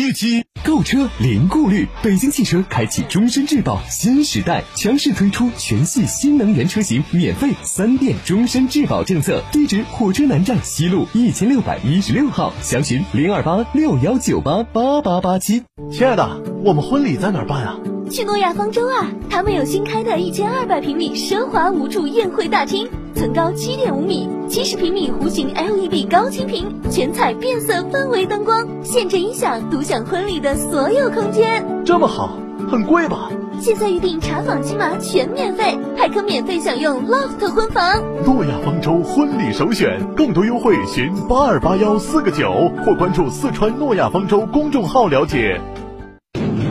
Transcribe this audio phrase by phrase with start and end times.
[0.00, 9.42] 七七购车零顾虑，北京汽车开启终身质保新时代，强势推出全系新能源车型免费三电终身质保政策。
[9.52, 15.64] 地址：火车南站西路一千六百一十六号，详询零二八六幺九八八八八七。
[15.92, 17.76] 亲爱的，我们婚礼在哪儿办啊？
[18.10, 19.06] 去诺亚方舟啊！
[19.28, 22.88] 他们有新开的一千二百平米奢华无柱宴会大厅，
[23.20, 31.62] 层高七点五米，七十平米弧形 LED 高清屏，全彩变色氛围灯光，现场音响，独享婚礼的所有空间。
[31.84, 32.38] 这么好，
[32.70, 33.30] 很贵吧？
[33.60, 38.02] 现在预定查房金码全免费，还可免费享用 loft 婚房。
[38.24, 45.60] 诺亚方舟婚礼首选，更多优惠寻八二八幺四个九，或关注四川诺亚方舟公众号了解。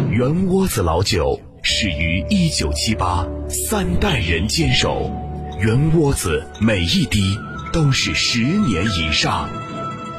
[0.10, 5.12] 圆窝子老酒始于一九七八，三代人坚守，
[5.60, 7.38] 圆窝子每一滴
[7.74, 9.50] 都是十年以上。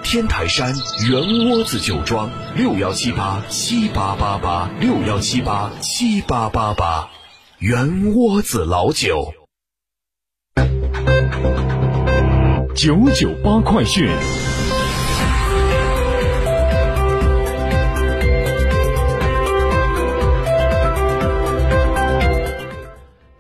[0.03, 0.75] 天台山
[1.09, 7.09] 圆窝子酒庄六幺七八七八八八六幺七八七八八八，
[7.59, 9.33] 圆窝子老酒。
[12.75, 14.11] 九九八快讯。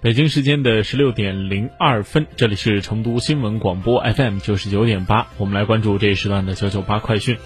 [0.02, 7.36] 北京时间的十六点零二分，这里是成都新闻广播 FM 九十九点八，我们来关注这一时段的九九八快讯。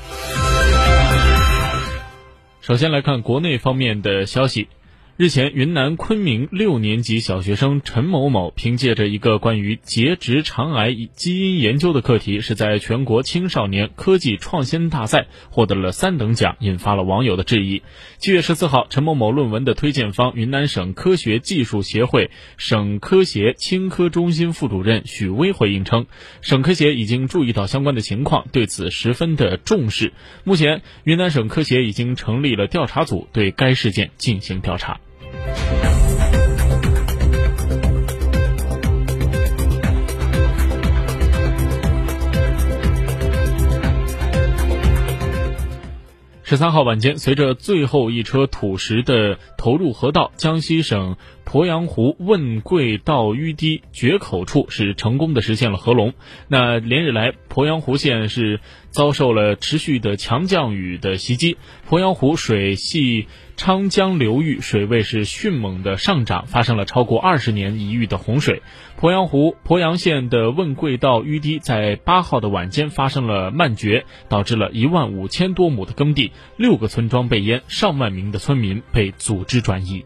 [2.60, 4.69] 首先来看国内方面的消息。
[5.17, 17.85] 日前，云南昆明六年级小学生陈某某凭借着一个关于结直肠癌基因研究的课题，是在全国青少年科技创新大赛获得了三等奖，引发了网友的质疑。
[18.19, 26.07] 七月十四号，陈某某论文的推荐方云南省科学技术协会省科协青科中心副主任许巍回应称，
[26.41, 30.13] 省科协已经注意到相关的情况，对此十分的重视。
[30.43, 34.99] 目前，云南省科协已经成立了调查组，对该事件进行调查。
[46.54, 56.15] 十三号晚间，随着最后一车土石的投入河道，江西省鄱阳湖问贵道淤堤决口处是成功的实现了合龙。
[56.47, 58.60] 那连日来，鄱阳湖县是
[58.91, 61.56] 遭受了持续的强降雨的袭击，
[61.91, 63.26] 鄱阳湖水系
[63.56, 68.62] 昌江流域水位是迅猛的上涨，发生了超过二十年一遇的洪水。
[69.00, 80.04] 鄱阳湖鄱阳县的问贵道淤堤在八号的晚间发生了漫决，导致了一万五千多亩的耕地、六个村庄被淹，上万名的村民被组织转移。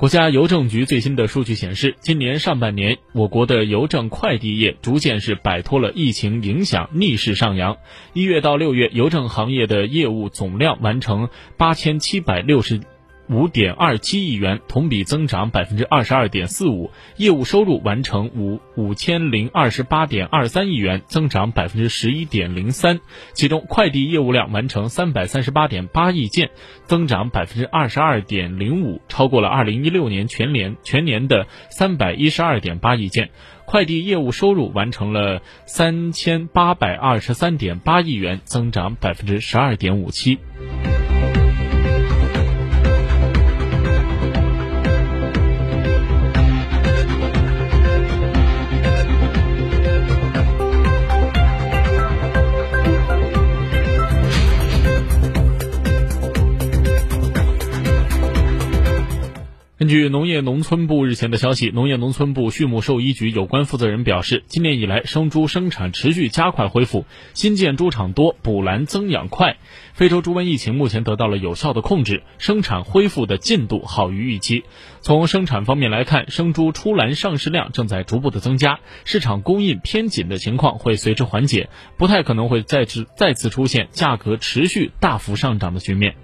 [0.00, 7.76] 国家邮政局最新的数据显示，今年上半年，我国的邮政快递业逐渐是摆脱了疫情影响，逆势上扬。
[8.14, 11.28] 一月到六月，邮政行业的业务总量完成
[11.58, 12.80] 八千七百六十。
[13.30, 22.98] 五点二七亿元，同比增长百分之二十二点四五；业务收入完成五五千零二十八点二三亿元，增长百分之十一点零三。
[23.32, 26.50] 其中，快递业务量完成三百三十八点八亿件，
[26.86, 33.30] 增长百分之二十二点零五，超过了二零一六年全年全年的三百一十二点八亿件。
[33.64, 40.40] 快递业务收入完成了三千八百二十三点八亿元，增长百分之十二点五七。
[59.90, 69.56] 据农业农村部日前的消息，农业农村部畜牧兽医局有关负责人表示，今年以来生猪生产持续加快恢复，新建猪场多，补栏增养快。
[69.92, 74.62] 非洲猪瘟疫情目前得到了有效的控制，生产恢复的进度好于预期。
[75.00, 86.14] 从生产方面来看，生猪出栏上市量正在逐步的增加，市场供应偏紧的情况会随之缓解，不太可能会再次再次出现价格持续大幅上涨的局面。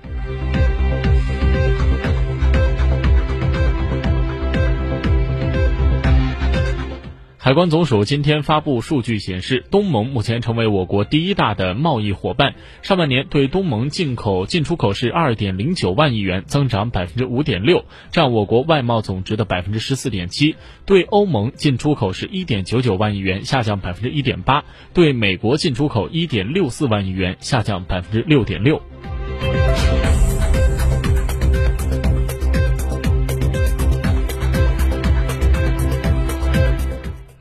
[7.46, 12.56] 海关总署今天发布数据显示，东盟目前成为我国第一大的贸易伙伴。
[12.82, 20.56] 上半年对东盟进口进出口是二点零九万亿元，增长百分之五点六，占我国外贸总值的百分之十四点七。
[20.87, 28.82] 对欧盟进出口是一点九九万亿元，下降百分之一点八；对美国进出口一点六四万亿元，下降百分之六点六。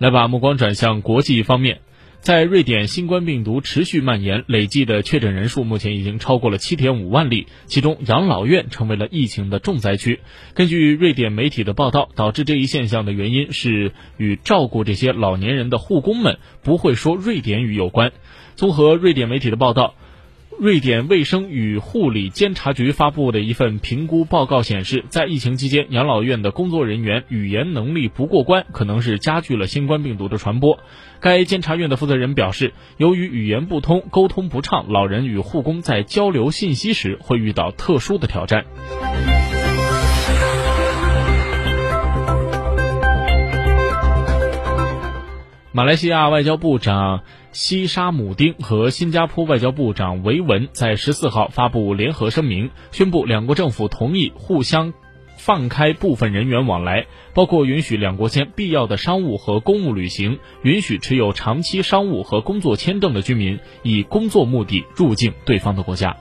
[0.05, 1.79] 来把目光转向国际方面，
[2.19, 10.19] 在瑞典，新冠病毒持续蔓延，累计的确诊人数目前已经超过了七点五万例，其中养老院成为了疫情的重灾区。
[10.53, 18.11] 根据瑞典媒体的报道，导致这一现象的原因是与照顾这些老年人的护工们不会说瑞典语有关。
[18.53, 19.95] 综合瑞典媒体的报道。
[20.57, 30.79] 瑞典卫生与护理监察局发布的一份评估报告显示，在疫情期间，养老院的工作人员语言能力不过关，可能是加剧了新冠病毒的传播。
[31.19, 38.65] 该监察院的负责人表示，由于语言不通、沟通不畅，老人与护工在交流信息时会遇到特殊的挑战。
[45.73, 47.23] 马来西亚外交部长
[47.55, 54.93] 西沙姆丁和新加坡外交部长维文在十四号发布联合声明，宣布两国政府同意互相
[55.37, 66.17] 放开部分人员往来，包括允许两国间必要的商务和公务旅行，允许持有长期商务和工作签证的居民以工作目的入境对方的国家。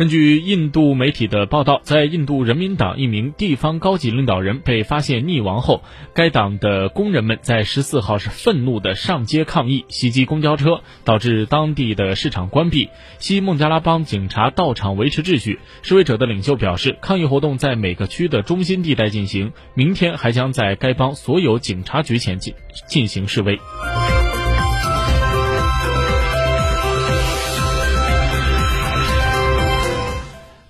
[0.00, 5.82] 根据印度媒体的报道，在印度人民党一名地方高级领导人被发现溺亡后，
[6.14, 12.88] 该党的工人们在十四号是愤怒的上街抗议，袭击公交车，导致当地的市场关闭。
[13.18, 15.60] 西孟加拉邦警察到场维持秩序。
[15.82, 22.54] 示威者的领袖表示，抗议活动在每个区的中心地带进行，明天还将在该邦所有警察局前进
[22.88, 23.60] 进行示威。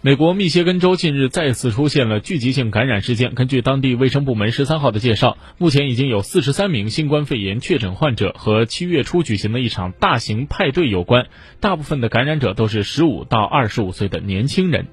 [0.03, 3.35] 美国密歇根州近日再次出现了聚集性感染事件。
[3.35, 11.27] 根据当地卫生部门十三号的介绍，目前已经有四十三名新冠肺炎确诊患者和七月初举行的一场大型派对有关。
[11.61, 14.87] 大部分的感染者都是十五到二十五岁的年轻人。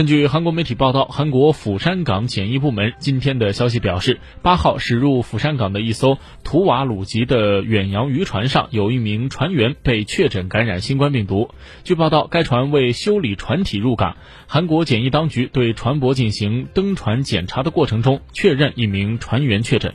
[0.00, 11.50] 根据韩国媒体报道，韩国釜山港检疫部门今天的消息表示，八号驶入釜山港的一艘图瓦鲁籍的远洋渔船上，有一名船员被确诊感染新冠病毒。
[11.84, 14.16] 据报道，该船为修理船体入港，
[14.46, 19.92] 韩国检疫当局对船舶进行登船检查的过程中，确认一名船员确诊。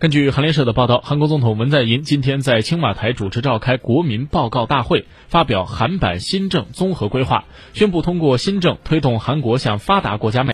[0.00, 10.48] 根据韩联社的报道，韩国总统文在寅今天在青瓦台主持召开国民报告大会，发表韩版新政综合规划，宣布通过新政推动韩国向发达国家迈。